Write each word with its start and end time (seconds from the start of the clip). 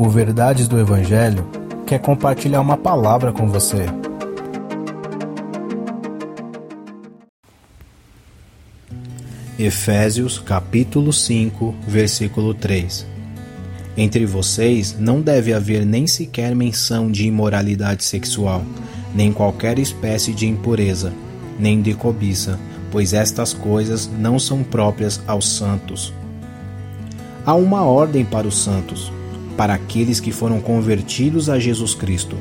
O 0.00 0.08
Verdades 0.08 0.68
do 0.68 0.78
Evangelho 0.78 1.44
quer 1.84 1.98
compartilhar 1.98 2.60
uma 2.60 2.76
palavra 2.76 3.32
com 3.32 3.48
você. 3.48 3.86
Efésios 9.58 10.38
capítulo 10.38 11.12
5, 11.12 11.74
versículo 11.88 12.54
3 12.54 13.04
Entre 13.96 14.24
vocês 14.24 14.96
não 14.96 15.20
deve 15.20 15.52
haver 15.52 15.84
nem 15.84 16.06
sequer 16.06 16.54
menção 16.54 17.10
de 17.10 17.26
imoralidade 17.26 18.04
sexual, 18.04 18.62
nem 19.12 19.32
qualquer 19.32 19.80
espécie 19.80 20.32
de 20.32 20.46
impureza, 20.46 21.12
nem 21.58 21.82
de 21.82 21.92
cobiça, 21.92 22.56
pois 22.92 23.12
estas 23.12 23.52
coisas 23.52 24.08
não 24.16 24.38
são 24.38 24.62
próprias 24.62 25.20
aos 25.26 25.48
santos. 25.48 26.14
Há 27.44 27.56
uma 27.56 27.82
ordem 27.82 28.24
para 28.24 28.46
os 28.46 28.62
santos, 28.62 29.10
para 29.58 29.74
aqueles 29.74 30.20
que 30.20 30.30
foram 30.30 30.60
convertidos 30.60 31.50
a 31.50 31.58
Jesus 31.58 31.92
Cristo, 31.92 32.36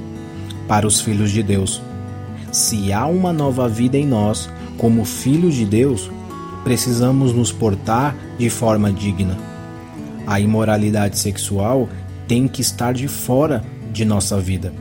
para 0.68 0.86
os 0.86 1.02
filhos 1.02 1.32
de 1.32 1.42
Deus. 1.42 1.82
Se 2.52 2.94
há 2.94 3.08
uma 3.08 3.34
nova 3.34 3.68
vida 3.68 3.98
em 3.98 4.06
nós, 4.06 4.48
como 4.78 5.04
filhos 5.04 5.56
de 5.56 5.66
Deus, 5.66 6.12
precisamos 6.64 7.34
nos 7.34 7.52
portar 7.52 8.16
de 8.38 8.52
forma 8.52 8.94
digna. 8.94 9.36
A 10.28 10.40
imoralidade 10.40 11.18
sexual 11.18 11.90
tem 12.28 12.48
que 12.48 12.62
estar 12.62 12.94
de 12.94 13.08
fora 13.08 13.66
de 13.92 14.06
nossa 14.06 14.40
vida. 14.40 14.72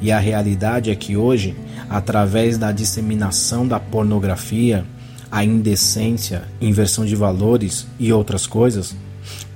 E 0.00 0.10
a 0.10 0.18
realidade 0.18 0.90
é 0.90 0.96
que 0.96 1.16
hoje, 1.16 1.54
através 1.88 2.58
da 2.58 2.72
disseminação 2.72 3.66
da 3.66 3.78
pornografia, 3.78 4.84
a 5.30 5.44
indecência, 5.44 6.42
inversão 6.60 7.06
de 7.06 7.14
valores 7.14 7.86
e 7.96 8.12
outras 8.12 8.44
coisas, 8.44 8.96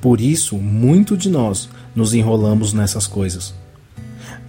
por 0.00 0.20
isso 0.20 0.56
muito 0.56 1.16
de 1.16 1.28
nós 1.28 1.68
nos 1.94 2.14
enrolamos 2.14 2.72
nessas 2.72 3.06
coisas. 3.06 3.54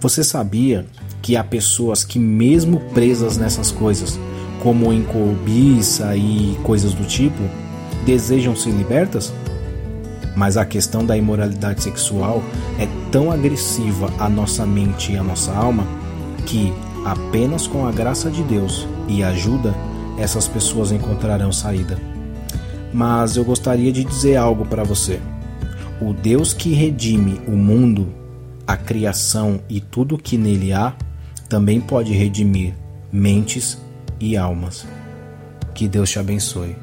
Você 0.00 0.24
sabia 0.24 0.86
que 1.20 1.36
há 1.36 1.44
pessoas 1.44 2.04
que, 2.04 2.18
mesmo 2.18 2.80
presas 2.92 3.36
nessas 3.36 3.70
coisas, 3.70 4.18
como 4.62 4.92
em 4.92 5.02
cobiça 5.02 6.16
e 6.16 6.58
coisas 6.62 6.94
do 6.94 7.04
tipo, 7.04 7.42
desejam 8.04 8.56
ser 8.56 8.70
libertas? 8.70 9.32
Mas 10.34 10.56
a 10.56 10.64
questão 10.64 11.04
da 11.04 11.16
imoralidade 11.16 11.82
sexual 11.82 12.42
é 12.78 12.88
tão 13.10 13.30
agressiva 13.30 14.12
à 14.18 14.28
nossa 14.28 14.66
mente 14.66 15.12
e 15.12 15.16
à 15.16 15.22
nossa 15.22 15.52
alma 15.52 15.86
que, 16.46 16.72
apenas 17.04 17.66
com 17.66 17.86
a 17.86 17.92
graça 17.92 18.30
de 18.30 18.42
Deus 18.42 18.86
e 19.08 19.22
ajuda, 19.22 19.74
essas 20.18 20.48
pessoas 20.48 20.90
encontrarão 20.90 21.52
saída. 21.52 21.98
Mas 22.92 23.36
eu 23.36 23.44
gostaria 23.44 23.92
de 23.92 24.04
dizer 24.04 24.36
algo 24.36 24.66
para 24.66 24.84
você. 24.84 25.20
O 26.00 26.12
Deus 26.12 26.52
que 26.52 26.72
redime 26.74 27.40
o 27.46 27.52
mundo, 27.52 28.12
a 28.66 28.76
criação 28.76 29.60
e 29.68 29.80
tudo 29.80 30.18
que 30.18 30.36
nele 30.36 30.72
há, 30.72 30.94
também 31.48 31.80
pode 31.80 32.12
redimir 32.12 32.74
mentes 33.12 33.78
e 34.18 34.36
almas. 34.36 34.86
Que 35.74 35.88
Deus 35.88 36.10
te 36.10 36.18
abençoe. 36.18 36.76